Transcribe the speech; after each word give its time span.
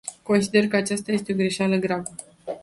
Consider 0.23 0.67
că 0.67 0.75
aceasta 0.75 1.11
este 1.11 1.31
o 1.33 1.35
greșeală 1.35 1.75
gravă. 1.75 2.09